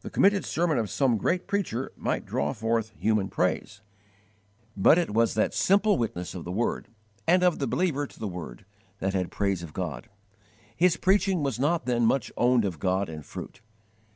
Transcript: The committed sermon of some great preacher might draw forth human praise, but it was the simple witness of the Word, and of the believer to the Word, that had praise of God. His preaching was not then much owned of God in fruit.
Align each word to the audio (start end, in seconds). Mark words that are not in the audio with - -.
The 0.00 0.10
committed 0.10 0.44
sermon 0.44 0.78
of 0.78 0.90
some 0.90 1.16
great 1.16 1.46
preacher 1.46 1.92
might 1.96 2.26
draw 2.26 2.52
forth 2.52 2.90
human 2.96 3.28
praise, 3.28 3.80
but 4.76 4.98
it 4.98 5.12
was 5.14 5.34
the 5.34 5.50
simple 5.52 5.96
witness 5.96 6.34
of 6.34 6.42
the 6.44 6.50
Word, 6.50 6.88
and 7.24 7.44
of 7.44 7.60
the 7.60 7.68
believer 7.68 8.04
to 8.04 8.18
the 8.18 8.26
Word, 8.26 8.64
that 8.98 9.14
had 9.14 9.30
praise 9.30 9.62
of 9.62 9.72
God. 9.72 10.08
His 10.74 10.96
preaching 10.96 11.44
was 11.44 11.60
not 11.60 11.86
then 11.86 12.04
much 12.04 12.32
owned 12.36 12.64
of 12.64 12.80
God 12.80 13.08
in 13.08 13.22
fruit. 13.22 13.60